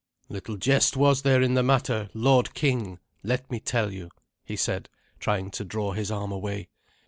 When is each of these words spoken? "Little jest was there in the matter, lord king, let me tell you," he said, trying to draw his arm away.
"Little 0.29 0.57
jest 0.57 0.97
was 0.97 1.21
there 1.21 1.43
in 1.43 1.53
the 1.53 1.61
matter, 1.61 2.09
lord 2.15 2.55
king, 2.55 2.97
let 3.21 3.51
me 3.51 3.59
tell 3.59 3.93
you," 3.93 4.09
he 4.43 4.55
said, 4.55 4.89
trying 5.19 5.51
to 5.51 5.63
draw 5.63 5.91
his 5.91 6.09
arm 6.09 6.31
away. 6.31 6.69